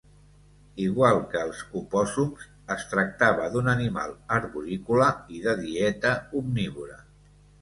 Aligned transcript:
Igual 0.83 1.19
que 1.33 1.43
els 1.47 1.59
opòssums, 1.81 2.47
es 2.77 2.85
tractava 2.93 3.51
d'un 3.57 3.69
animal 3.75 4.17
arborícola 4.39 5.11
i 5.37 5.45
de 5.45 5.55
dieta 5.63 6.17
omnívora. 6.43 6.99